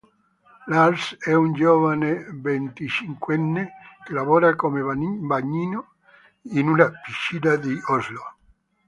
Lars 0.65 1.15
è 1.19 1.31
un 1.31 1.53
giovane 1.53 2.25
venticinquenne 2.31 3.71
che 4.03 4.13
lavora 4.13 4.55
come 4.55 4.81
bagnino 4.81 5.89
in 6.53 6.69
una 6.69 6.89
piscina 6.89 7.55
di 7.55 7.79
Oslo. 7.89 8.35